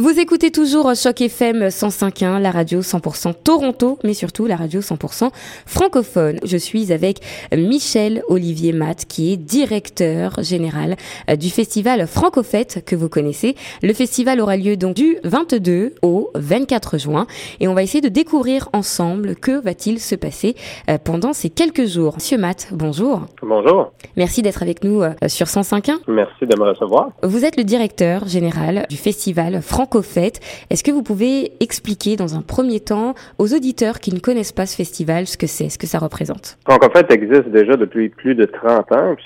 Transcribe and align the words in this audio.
Vous 0.00 0.20
écoutez 0.20 0.52
toujours 0.52 0.94
Choc 0.94 1.22
FM 1.22 1.64
105.1, 1.70 2.38
la 2.38 2.52
radio 2.52 2.82
100% 2.82 3.34
Toronto, 3.42 3.98
mais 4.04 4.14
surtout 4.14 4.46
la 4.46 4.54
radio 4.54 4.78
100% 4.80 5.30
francophone. 5.66 6.38
Je 6.44 6.56
suis 6.56 6.92
avec 6.92 7.18
Michel 7.50 8.22
Olivier 8.28 8.72
Matt, 8.72 9.06
qui 9.06 9.32
est 9.32 9.36
directeur 9.36 10.40
général 10.40 10.94
euh, 11.28 11.34
du 11.34 11.50
festival 11.50 12.06
Francofête 12.06 12.84
que 12.86 12.94
vous 12.94 13.08
connaissez. 13.08 13.56
Le 13.82 13.92
festival 13.92 14.40
aura 14.40 14.56
lieu 14.56 14.76
donc 14.76 14.94
du 14.94 15.16
22 15.24 15.96
au 16.02 16.30
24 16.36 16.96
juin 16.96 17.26
et 17.58 17.66
on 17.66 17.74
va 17.74 17.82
essayer 17.82 18.00
de 18.00 18.08
découvrir 18.08 18.68
ensemble 18.72 19.34
que 19.34 19.60
va-t-il 19.60 19.98
se 19.98 20.14
passer 20.14 20.54
euh, 20.88 20.98
pendant 21.02 21.32
ces 21.32 21.50
quelques 21.50 21.86
jours. 21.86 22.14
Monsieur 22.14 22.38
Matt, 22.38 22.68
bonjour. 22.70 23.22
Bonjour. 23.42 23.90
Merci 24.16 24.42
d'être 24.42 24.62
avec 24.62 24.84
nous 24.84 25.02
euh, 25.02 25.14
sur 25.26 25.46
105.1. 25.46 25.96
Merci 26.06 26.46
de 26.46 26.56
me 26.56 26.68
recevoir. 26.68 27.08
Vous 27.24 27.44
êtes 27.44 27.56
le 27.56 27.64
directeur 27.64 28.28
général 28.28 28.86
du 28.88 28.96
festival 28.96 29.60
Francofête 29.60 29.87
fait. 30.02 30.40
Est-ce 30.70 30.84
que 30.84 30.90
vous 30.90 31.02
pouvez 31.02 31.52
expliquer 31.60 32.16
dans 32.16 32.36
un 32.36 32.42
premier 32.42 32.80
temps 32.80 33.14
aux 33.38 33.54
auditeurs 33.54 34.00
qui 34.00 34.14
ne 34.14 34.20
connaissent 34.20 34.52
pas 34.52 34.66
ce 34.66 34.76
festival 34.76 35.26
ce 35.26 35.36
que 35.36 35.46
c'est, 35.46 35.68
ce 35.68 35.78
que 35.78 35.86
ça 35.86 35.98
représente? 35.98 36.58
Francofête 36.68 37.10
existe 37.10 37.48
déjà 37.48 37.76
depuis 37.76 38.08
plus 38.08 38.34
de 38.34 38.44
30 38.44 38.92
ans. 38.92 39.16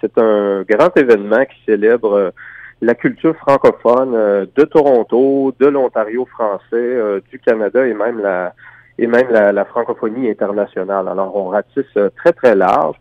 C'est 0.00 0.18
un, 0.18 0.62
grand 0.68 0.96
événement 0.96 1.44
qui 1.44 1.64
célèbre 1.66 2.12
euh, 2.12 2.30
la 2.80 2.94
culture 2.94 3.36
francophone 3.36 4.14
euh, 4.14 4.46
de 4.56 4.64
Toronto, 4.64 5.54
de 5.58 5.66
l'Ontario 5.66 6.26
français, 6.26 6.62
euh, 6.72 7.20
du 7.30 7.38
Canada 7.38 7.86
et 7.86 7.94
même 7.94 8.20
la 8.20 8.54
et 8.98 9.06
même 9.06 9.30
la, 9.30 9.64
francophonie 9.64 10.28
internationale. 10.28 11.08
Alors 11.08 11.34
on 11.34 11.48
ratisse 11.48 11.98
très 12.16 12.32
très 12.32 12.54
large. 12.54 12.96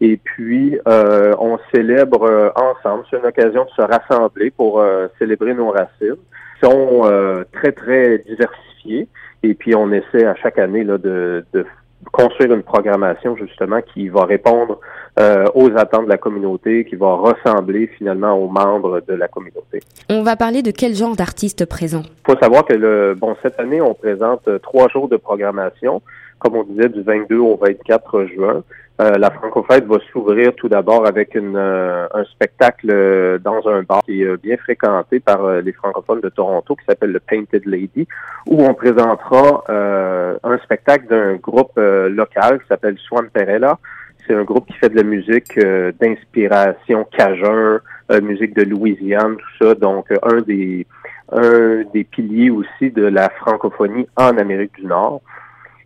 Et 0.00 0.16
puis, 0.16 0.78
on 0.86 1.58
célèbre 1.74 2.52
ensemble. 2.54 3.04
C'est 3.10 3.18
une 3.18 3.26
occasion 3.26 3.64
de 3.64 3.70
se 3.70 3.82
rassembler 3.82 4.50
pour 4.50 4.84
célébrer 5.18 5.54
nos 5.54 5.70
racines 5.70 6.16
sont 6.62 7.02
euh, 7.04 7.44
très, 7.52 7.72
très 7.72 8.18
diversifiés. 8.18 9.08
Et 9.42 9.54
puis, 9.54 9.74
on 9.74 9.92
essaie 9.92 10.24
à 10.24 10.34
chaque 10.36 10.58
année 10.58 10.84
là, 10.84 10.98
de, 10.98 11.44
de 11.52 11.64
construire 12.12 12.52
une 12.52 12.62
programmation 12.62 13.36
justement 13.36 13.80
qui 13.94 14.08
va 14.08 14.24
répondre 14.24 14.80
euh, 15.18 15.46
aux 15.54 15.70
attentes 15.76 16.04
de 16.04 16.10
la 16.10 16.18
communauté, 16.18 16.84
qui 16.84 16.94
va 16.96 17.14
ressembler 17.14 17.88
finalement 17.98 18.34
aux 18.34 18.48
membres 18.48 19.02
de 19.06 19.14
la 19.14 19.28
communauté. 19.28 19.80
On 20.08 20.22
va 20.22 20.36
parler 20.36 20.62
de 20.62 20.70
quel 20.70 20.94
genre 20.94 21.16
d'artistes 21.16 21.66
présents? 21.66 22.02
Il 22.28 22.32
faut 22.32 22.38
savoir 22.38 22.64
que 22.64 22.74
le 22.74 23.14
bon 23.14 23.36
cette 23.42 23.58
année 23.58 23.80
on 23.80 23.94
présente 23.94 24.46
euh, 24.46 24.58
trois 24.58 24.88
jours 24.88 25.08
de 25.08 25.16
programmation, 25.16 26.00
comme 26.38 26.56
on 26.56 26.64
disait 26.64 26.88
du 26.88 27.02
22 27.02 27.36
au 27.36 27.56
24 27.56 28.26
juin. 28.26 28.62
Euh, 28.98 29.18
la 29.18 29.30
Francofête 29.30 29.84
va 29.84 29.98
s'ouvrir 30.10 30.54
tout 30.54 30.70
d'abord 30.70 31.06
avec 31.06 31.34
une, 31.34 31.56
euh, 31.56 32.06
un 32.14 32.24
spectacle 32.24 32.88
euh, 32.90 33.38
dans 33.38 33.68
un 33.68 33.82
bar 33.82 34.02
qui 34.02 34.22
est 34.22 34.42
bien 34.42 34.56
fréquenté 34.56 35.20
par 35.20 35.60
les 35.60 35.72
francophones 35.72 36.22
de 36.22 36.30
Toronto 36.30 36.74
qui 36.74 36.84
s'appelle 36.86 37.12
le 37.12 37.20
Painted 37.20 37.66
Lady, 37.66 38.08
où 38.46 38.64
on 38.64 38.72
présentera 38.72 39.64
un 39.68 40.58
spectacle 40.64 41.08
d'un 41.08 41.34
groupe 41.36 41.76
local 41.76 42.60
qui 42.60 42.68
s'appelle 42.68 42.96
Swan 42.98 43.28
Perella. 43.28 43.78
C'est 44.26 44.34
un 44.34 44.44
groupe 44.44 44.66
qui 44.66 44.72
fait 44.74 44.88
de 44.88 44.96
la 44.96 45.02
musique 45.02 45.58
d'inspiration 46.00 47.04
cajun, 47.04 47.80
musique 48.22 48.56
de 48.56 48.62
Louisiane, 48.62 49.36
tout 49.36 49.64
ça. 49.64 49.74
Donc 49.74 50.06
un 50.22 50.40
des 50.40 50.86
un 51.32 51.82
des 51.92 52.04
piliers 52.04 52.50
aussi 52.50 52.90
de 52.90 53.04
la 53.04 53.28
francophonie 53.30 54.08
en 54.16 54.38
Amérique 54.38 54.74
du 54.76 54.86
Nord. 54.86 55.20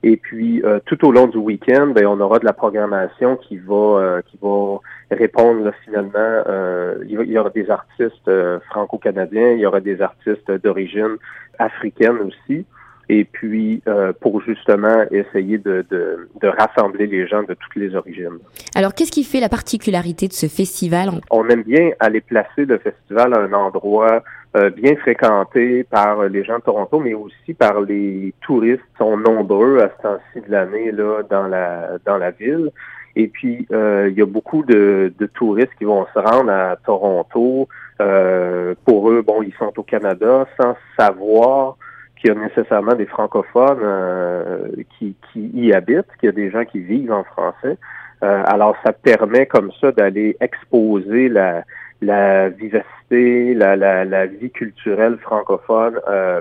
Et 0.02 0.16
puis 0.16 0.62
euh, 0.64 0.80
tout 0.86 1.04
au 1.06 1.12
long 1.12 1.26
du 1.26 1.36
week-end, 1.36 1.88
ben, 1.88 2.06
on 2.06 2.20
aura 2.20 2.38
de 2.38 2.44
la 2.44 2.54
programmation 2.54 3.36
qui 3.36 3.58
va 3.58 3.74
euh, 3.74 4.22
qui 4.22 4.38
va 4.40 4.78
répondre 5.10 5.70
finalement. 5.84 6.12
Euh, 6.16 7.04
il, 7.06 7.30
y 7.30 7.38
aura 7.38 7.50
des 7.50 7.70
artistes 7.70 8.30
franco-canadiens, 8.70 9.52
il 9.52 9.60
y 9.60 9.66
aura 9.66 9.80
des 9.80 10.00
artistes 10.00 10.50
d'origine 10.62 11.16
africaine 11.58 12.16
aussi. 12.26 12.64
Et 13.12 13.24
puis 13.24 13.82
pour 14.20 14.40
justement 14.40 15.02
essayer 15.10 15.58
de, 15.58 15.84
de, 15.90 16.28
de, 16.40 16.46
rassembler 16.46 17.08
les 17.08 17.26
gens 17.26 17.42
de 17.42 17.54
toutes 17.54 17.74
les 17.74 17.96
origines. 17.96 18.38
Alors 18.76 18.94
qu'est-ce 18.94 19.10
qui 19.10 19.24
fait 19.24 19.40
la 19.40 19.48
particularité 19.48 20.28
de 20.28 20.32
ce 20.32 20.46
festival? 20.46 21.10
On 21.32 21.48
aime 21.48 21.64
bien 21.64 21.90
aller 21.98 22.20
placer 22.20 22.66
le 22.66 22.78
festival 22.78 23.34
à 23.34 23.40
un 23.40 23.52
endroit 23.52 24.22
euh, 24.56 24.68
bien 24.70 24.96
fréquenté 24.96 25.84
par 25.84 26.24
les 26.24 26.42
gens 26.42 26.58
de 26.58 26.62
Toronto, 26.62 26.98
mais 26.98 27.14
aussi 27.14 27.54
par 27.54 27.82
les 27.82 28.34
touristes 28.40 28.80
qui 28.80 28.96
sont 28.98 29.16
nombreux 29.16 29.78
à 29.78 29.90
ce 29.96 30.02
temps-ci 30.02 30.40
de 30.40 30.50
l'année 30.50 30.90
là 30.90 31.22
dans 31.30 31.46
la 31.46 31.98
dans 32.04 32.18
la 32.18 32.32
ville. 32.32 32.72
Et 33.14 33.28
puis 33.28 33.68
euh, 33.70 34.08
il 34.10 34.18
y 34.18 34.22
a 34.22 34.26
beaucoup 34.26 34.64
de, 34.64 35.12
de, 35.16 35.26
touristes 35.26 35.70
qui 35.78 35.84
vont 35.84 36.04
se 36.12 36.18
rendre 36.18 36.50
à 36.50 36.76
Toronto. 36.84 37.68
Euh, 38.00 38.74
pour 38.84 39.08
eux, 39.10 39.22
bon, 39.22 39.40
ils 39.42 39.54
sont 39.54 39.72
au 39.76 39.84
Canada 39.84 40.48
sans 40.60 40.74
savoir 40.98 41.76
qu'il 42.16 42.30
y 42.30 42.32
a 42.32 42.34
nécessairement 42.34 42.96
des 42.96 43.06
francophones 43.06 43.78
qui, 44.98 45.14
qui 45.32 45.46
y 45.54 45.72
habitent, 45.72 46.10
qu'il 46.18 46.26
y 46.26 46.28
a 46.28 46.32
des 46.32 46.50
gens 46.50 46.64
qui 46.64 46.80
vivent 46.80 47.12
en 47.12 47.22
français. 47.22 47.78
alors 48.20 48.76
ça 48.84 48.92
permet 48.92 49.46
comme 49.46 49.70
ça 49.80 49.92
d'aller 49.92 50.36
exposer 50.40 51.28
la 51.28 51.62
la 52.00 52.48
vivacité, 52.48 53.54
la, 53.54 53.76
la, 53.76 54.04
la 54.04 54.26
vie 54.26 54.50
culturelle 54.50 55.18
francophone 55.18 56.00
euh, 56.08 56.40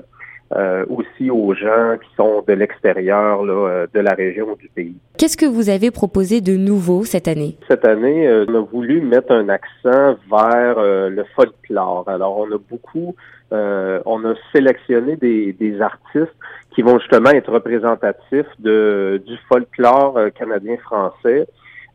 euh, 0.55 0.83
aussi 0.89 1.29
aux 1.29 1.53
gens 1.53 1.97
qui 2.01 2.09
sont 2.15 2.43
de 2.47 2.53
l'extérieur 2.53 3.43
euh, 3.43 3.85
de 3.93 3.99
la 3.99 4.13
région 4.13 4.47
ou 4.53 4.55
du 4.55 4.67
pays. 4.69 4.95
Qu'est-ce 5.17 5.37
que 5.37 5.45
vous 5.45 5.69
avez 5.69 5.91
proposé 5.91 6.41
de 6.41 6.55
nouveau 6.55 7.03
cette 7.03 7.27
année? 7.27 7.57
Cette 7.67 7.85
année, 7.85 8.27
euh, 8.27 8.45
on 8.47 8.55
a 8.55 8.61
voulu 8.61 9.01
mettre 9.01 9.31
un 9.31 9.47
accent 9.49 10.17
vers 10.31 10.79
le 10.79 11.23
folklore. 11.35 12.05
Alors, 12.07 12.39
on 12.39 12.51
a 12.51 12.57
beaucoup, 12.57 13.15
on 13.51 14.25
a 14.25 14.33
sélectionné 14.53 15.17
des, 15.17 15.53
des 15.53 15.81
artistes 15.81 16.33
qui 16.73 16.81
vont 16.81 16.97
justement 16.99 17.31
être 17.31 17.51
représentatifs 17.51 18.47
de, 18.59 19.21
du 19.25 19.35
folklore 19.49 20.17
canadien-français. 20.35 21.47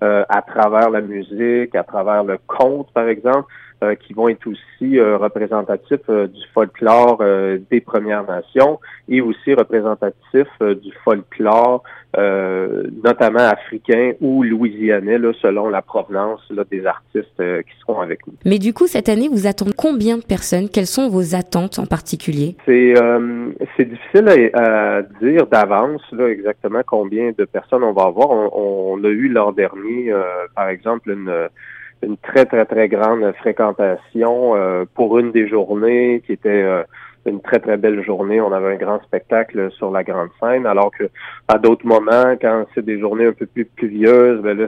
Euh, 0.04 0.22
à 0.28 0.42
travers 0.42 0.90
la 0.90 1.00
musique, 1.00 1.74
à 1.74 1.82
travers 1.82 2.24
le 2.24 2.38
conte, 2.46 2.92
par 2.92 3.08
exemple, 3.08 3.50
euh, 3.84 3.94
qui 3.94 4.12
vont 4.12 4.28
être 4.28 4.46
aussi 4.46 4.98
euh, 4.98 5.16
représentatifs 5.16 6.08
du 6.08 6.40
folklore 6.52 7.22
des 7.70 7.80
Premières 7.80 8.24
Nations 8.24 8.80
et 9.08 9.20
aussi 9.20 9.54
représentatifs 9.54 10.58
du 10.60 10.92
folklore 11.04 11.82
notamment 12.16 13.40
africain 13.40 14.12
ou 14.20 14.44
louisianais, 14.44 15.18
là, 15.18 15.32
selon 15.42 15.68
la 15.68 15.82
provenance 15.82 16.40
là, 16.50 16.62
des 16.70 16.86
artistes 16.86 17.36
qui 17.36 17.80
seront 17.80 18.00
avec 18.00 18.24
nous. 18.26 18.34
Mais 18.44 18.60
du 18.60 18.72
coup, 18.72 18.86
cette 18.86 19.08
année, 19.08 19.28
vous 19.28 19.48
attendez 19.48 19.72
combien 19.76 20.16
de 20.18 20.22
personnes? 20.22 20.68
Quelles 20.68 20.86
sont 20.86 21.08
vos 21.08 21.34
attentes 21.34 21.80
en 21.80 21.86
particulier? 21.86 22.54
C'est 22.66 22.94
c'est 23.76 23.88
difficile 23.88 24.50
à, 24.54 25.02
dire 25.20 25.46
d'avance 25.48 26.02
là 26.12 26.28
exactement 26.28 26.82
combien 26.86 27.32
de 27.36 27.44
personnes 27.44 27.82
on 27.82 27.92
va 27.92 28.04
avoir. 28.04 28.30
On, 28.30 28.94
on 28.94 29.04
a 29.04 29.08
eu 29.08 29.28
l'an 29.28 29.50
dernier 29.50 29.74
euh, 30.14 30.22
par 30.54 30.68
exemple, 30.68 31.10
une, 31.10 31.48
une 32.04 32.16
très, 32.16 32.44
très, 32.46 32.64
très 32.64 32.88
grande 32.88 33.32
fréquentation 33.38 34.54
euh, 34.56 34.84
pour 34.94 35.18
une 35.18 35.32
des 35.32 35.48
journées 35.48 36.22
qui 36.26 36.32
était 36.32 36.62
euh, 36.62 36.82
une 37.26 37.40
très 37.40 37.58
très 37.58 37.76
belle 37.76 38.04
journée. 38.04 38.40
On 38.40 38.52
avait 38.52 38.74
un 38.74 38.76
grand 38.76 39.02
spectacle 39.02 39.70
sur 39.72 39.90
la 39.90 40.04
grande 40.04 40.30
scène, 40.40 40.66
alors 40.66 40.90
que 40.90 41.04
à 41.48 41.58
d'autres 41.58 41.86
moments, 41.86 42.36
quand 42.40 42.66
c'est 42.74 42.84
des 42.84 42.98
journées 42.98 43.26
un 43.26 43.32
peu 43.32 43.46
plus 43.46 43.64
pluvieuses, 43.64 44.40
ben 44.42 44.56
là 44.56 44.66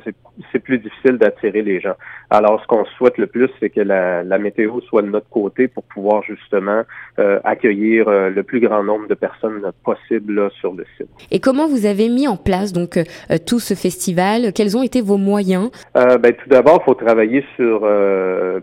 c'est 0.52 0.58
plus 0.58 0.78
difficile 0.78 1.18
d'attirer 1.18 1.62
les 1.62 1.80
gens. 1.80 1.94
Alors 2.30 2.60
ce 2.60 2.66
qu'on 2.66 2.84
souhaite 2.96 3.18
le 3.18 3.26
plus, 3.26 3.48
c'est 3.60 3.70
que 3.70 3.80
la, 3.80 4.22
la, 4.22 4.38
météo 4.38 4.80
soit 4.82 5.02
de 5.02 5.08
notre 5.08 5.28
côté 5.28 5.68
pour 5.68 5.84
pouvoir 5.84 6.22
justement 6.22 6.82
euh, 7.18 7.38
accueillir 7.44 8.08
euh, 8.08 8.30
le 8.30 8.42
plus 8.42 8.60
grand 8.60 8.82
nombre 8.82 9.06
de 9.08 9.14
personnes 9.14 9.62
possible 9.84 10.34
là, 10.34 10.48
sur 10.60 10.72
le 10.72 10.84
site. 10.96 11.08
Et 11.30 11.40
comment 11.40 11.66
vous 11.66 11.86
avez 11.86 12.08
mis 12.08 12.28
en 12.28 12.36
place 12.36 12.72
donc 12.72 12.96
euh, 12.96 13.04
tout 13.46 13.60
ce 13.60 13.74
festival? 13.74 14.52
Quels 14.52 14.76
ont 14.76 14.82
été 14.82 15.00
vos 15.00 15.16
moyens? 15.16 15.70
Ben, 15.94 16.32
tout 16.32 16.48
d'abord, 16.48 16.80
il 16.82 16.84
faut 16.84 16.94
travailler 16.94 17.44
sur 17.56 17.88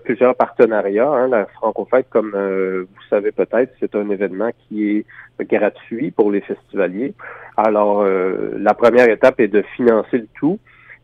plusieurs 0.03 0.35
partenariats. 0.35 1.09
Hein. 1.09 1.27
La 1.27 1.45
Francofête, 1.45 2.07
comme 2.09 2.31
vous 2.31 3.03
savez 3.09 3.31
peut-être, 3.31 3.71
c'est 3.83 3.95
un 3.97 4.09
événement 4.09 4.51
qui 4.67 4.89
est 4.89 5.05
gratuit 5.45 6.11
pour 6.11 6.31
les 6.31 6.41
festivaliers. 6.41 7.13
Alors, 7.57 8.01
euh, 8.01 8.53
la 8.57 8.73
première 8.73 9.09
étape 9.09 9.39
est 9.39 9.49
de 9.49 9.61
financer 9.75 10.19
le 10.19 10.27
tout 10.35 10.59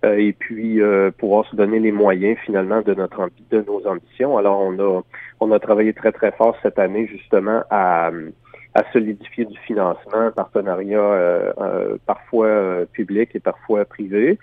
euh, 0.06 0.18
et 0.18 0.32
puis 0.32 0.82
euh, 0.82 1.12
pouvoir 1.12 1.46
se 1.50 1.56
donner 1.56 1.80
les 1.80 1.92
moyens 1.92 2.38
finalement 2.46 2.82
de 2.82 2.94
notre 2.94 3.30
de 3.52 3.64
nos 3.68 3.86
ambitions. 3.86 4.38
Alors, 4.38 4.62
on 4.62 4.80
a 4.80 5.02
on 5.42 5.52
a 5.52 5.60
travaillé 5.60 5.94
très 5.94 6.12
très 6.12 6.32
fort 6.32 6.56
cette 6.64 6.80
année 6.80 7.08
justement 7.08 7.64
à 7.70 8.12
à 8.76 8.84
solidifier 8.94 9.46
du 9.46 9.58
financement, 9.60 10.32
partenariat 10.32 11.54
parfois 12.06 12.86
public 12.94 13.32
et 13.34 13.40
parfois 13.40 13.84
privé. 13.84 14.38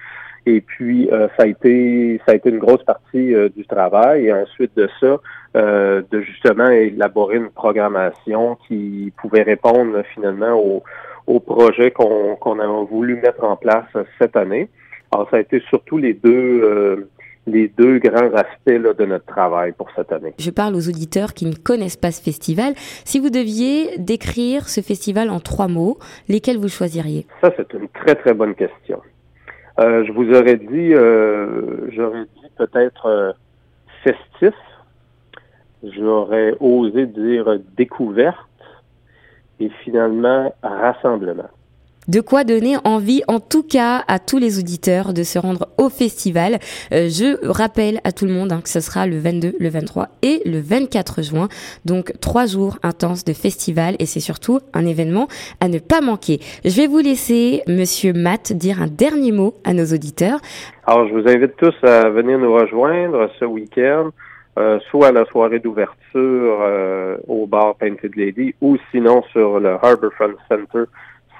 Et 0.46 0.60
puis, 0.60 1.10
euh, 1.10 1.26
ça 1.36 1.42
a 1.42 1.46
été 1.46 2.20
ça 2.24 2.32
a 2.32 2.34
été 2.36 2.50
une 2.50 2.58
grosse 2.58 2.84
partie 2.84 3.34
euh, 3.34 3.48
du 3.48 3.66
travail. 3.66 4.26
Et 4.26 4.32
ensuite 4.32 4.76
de 4.76 4.88
ça, 5.00 5.20
euh, 5.56 6.02
de 6.10 6.20
justement 6.20 6.68
élaborer 6.68 7.36
une 7.36 7.50
programmation 7.50 8.56
qui 8.68 9.12
pouvait 9.20 9.42
répondre 9.42 10.02
finalement 10.14 10.54
au, 10.54 10.84
au 11.26 11.40
projet 11.40 11.90
qu'on 11.90 12.36
qu'on 12.36 12.60
a 12.60 12.84
voulu 12.84 13.16
mettre 13.16 13.42
en 13.44 13.56
place 13.56 13.86
cette 14.20 14.36
année. 14.36 14.68
Alors, 15.12 15.28
ça 15.30 15.38
a 15.38 15.40
été 15.40 15.60
surtout 15.68 15.98
les 15.98 16.14
deux 16.14 17.08
les 17.48 17.68
deux 17.68 17.98
grands 17.98 18.32
aspects 18.34 18.66
de 18.66 19.04
notre 19.04 19.24
travail 19.24 19.72
pour 19.72 19.88
cette 19.94 20.10
année. 20.10 20.34
Je 20.38 20.50
parle 20.50 20.74
aux 20.74 20.88
auditeurs 20.88 21.32
qui 21.32 21.46
ne 21.46 21.54
connaissent 21.54 21.96
pas 21.96 22.10
ce 22.10 22.20
festival. 22.20 22.74
Si 23.04 23.20
vous 23.20 23.30
deviez 23.30 23.98
décrire 23.98 24.68
ce 24.68 24.80
festival 24.80 25.30
en 25.30 25.38
trois 25.38 25.68
mots, 25.68 25.98
lesquels 26.28 26.58
vous 26.58 26.68
choisiriez? 26.68 27.24
Ça, 27.40 27.52
c'est 27.56 27.72
une 27.72 27.88
très 27.88 28.16
très 28.16 28.34
bonne 28.34 28.56
question. 28.56 29.00
Euh, 29.78 30.04
je 30.06 30.12
vous 30.12 30.30
aurais 30.32 30.56
dit, 30.56 30.94
euh, 30.94 31.90
j'aurais 31.90 32.24
dit 32.24 32.50
peut-être 32.56 33.06
euh, 33.06 33.32
festif. 34.02 34.54
J'aurais 35.82 36.54
osé 36.60 37.06
dire 37.06 37.58
découverte 37.76 38.38
et 39.60 39.68
finalement 39.84 40.54
rassemblement. 40.62 41.50
De 42.08 42.20
quoi 42.20 42.44
donner 42.44 42.76
envie, 42.84 43.22
en 43.26 43.40
tout 43.40 43.64
cas, 43.64 44.04
à 44.06 44.20
tous 44.20 44.38
les 44.38 44.60
auditeurs 44.60 45.12
de 45.12 45.24
se 45.24 45.40
rendre 45.40 45.66
au 45.76 45.88
festival. 45.88 46.58
Euh, 46.92 47.08
je 47.08 47.44
rappelle 47.48 48.00
à 48.04 48.12
tout 48.12 48.26
le 48.26 48.32
monde 48.32 48.52
hein, 48.52 48.60
que 48.62 48.68
ce 48.68 48.78
sera 48.78 49.08
le 49.08 49.18
22, 49.18 49.54
le 49.58 49.68
23 49.68 50.08
et 50.22 50.40
le 50.46 50.60
24 50.60 51.22
juin. 51.22 51.48
Donc, 51.84 52.12
trois 52.20 52.46
jours 52.46 52.78
intenses 52.84 53.24
de 53.24 53.32
festival 53.32 53.96
et 53.98 54.06
c'est 54.06 54.20
surtout 54.20 54.60
un 54.72 54.86
événement 54.86 55.26
à 55.60 55.66
ne 55.66 55.80
pas 55.80 56.00
manquer. 56.00 56.38
Je 56.64 56.76
vais 56.76 56.86
vous 56.86 57.00
laisser, 57.00 57.62
monsieur 57.66 58.12
Matt, 58.12 58.52
dire 58.52 58.80
un 58.80 58.86
dernier 58.86 59.32
mot 59.32 59.54
à 59.64 59.72
nos 59.72 59.86
auditeurs. 59.86 60.38
Alors, 60.86 61.08
je 61.08 61.12
vous 61.12 61.28
invite 61.28 61.56
tous 61.56 61.74
à 61.82 62.08
venir 62.10 62.38
nous 62.38 62.54
rejoindre 62.54 63.28
ce 63.40 63.44
week-end. 63.44 64.10
Euh, 64.58 64.78
soit 64.90 65.08
à 65.08 65.12
la 65.12 65.26
soirée 65.26 65.58
d'ouverture 65.58 65.92
euh, 66.14 67.18
au 67.28 67.46
bar 67.46 67.74
Painted 67.74 68.16
Lady 68.16 68.54
ou 68.62 68.78
sinon 68.90 69.22
sur 69.32 69.60
le 69.60 69.72
Harbourfront 69.82 70.32
Center 70.48 70.84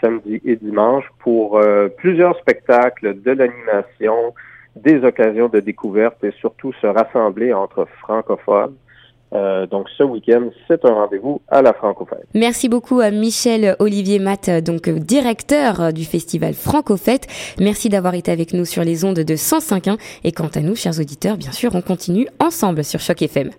samedi 0.01 0.41
et 0.45 0.57
dimanche 0.57 1.05
pour 1.19 1.59
euh, 1.59 1.89
plusieurs 1.89 2.37
spectacles, 2.39 3.21
de 3.21 3.31
l'animation, 3.31 4.35
des 4.77 5.05
occasions 5.05 5.49
de 5.49 5.61
découverte 5.61 6.23
et 6.23 6.33
surtout 6.33 6.73
se 6.75 6.87
rassembler 6.87 7.53
entre 7.53 7.87
francophones. 8.01 8.75
Euh, 9.33 9.67
donc 9.67 9.89
ce 9.97 10.05
week-end, 10.05 10.51
c'est 10.69 10.85
un 10.85 10.95
rendez-vous 10.95 11.41
à 11.49 11.61
la 11.61 11.73
Francophète. 11.73 12.27
Merci 12.35 12.69
beaucoup 12.69 13.01
à 13.01 13.11
Michel 13.11 13.75
Olivier 13.81 14.19
Matt, 14.19 14.49
donc 14.63 14.89
directeur 14.89 15.93
du 15.93 16.05
festival 16.05 16.55
Francofête. 16.55 17.27
Merci 17.59 17.89
d'avoir 17.89 18.15
été 18.15 18.31
avec 18.31 18.53
nous 18.53 18.65
sur 18.65 18.85
les 18.85 19.05
ondes 19.05 19.19
de 19.19 19.35
105.1 19.35 19.99
et 20.23 20.33
quant 20.33 20.51
à 20.55 20.61
nous, 20.61 20.77
chers 20.77 21.01
auditeurs, 21.01 21.37
bien 21.37 21.53
sûr, 21.53 21.75
on 21.75 21.83
continue 21.83 22.29
ensemble 22.39 22.85
sur 22.85 23.01
Choc 23.01 23.21
FM. 23.23 23.51